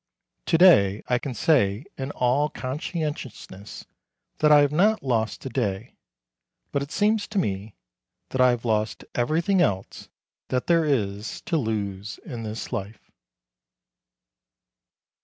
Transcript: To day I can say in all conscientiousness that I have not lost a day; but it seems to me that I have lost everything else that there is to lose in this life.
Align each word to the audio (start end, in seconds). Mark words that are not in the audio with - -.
To 0.47 0.57
day 0.57 1.03
I 1.07 1.19
can 1.19 1.35
say 1.35 1.85
in 1.95 2.09
all 2.09 2.49
conscientiousness 2.49 3.85
that 4.39 4.51
I 4.51 4.61
have 4.61 4.71
not 4.71 5.03
lost 5.03 5.45
a 5.45 5.49
day; 5.49 5.93
but 6.71 6.81
it 6.81 6.89
seems 6.91 7.27
to 7.27 7.37
me 7.37 7.75
that 8.29 8.41
I 8.41 8.49
have 8.49 8.65
lost 8.65 9.05
everything 9.13 9.61
else 9.61 10.09
that 10.47 10.65
there 10.65 10.85
is 10.85 11.41
to 11.41 11.55
lose 11.55 12.19
in 12.25 12.41
this 12.41 12.73
life. 12.73 13.11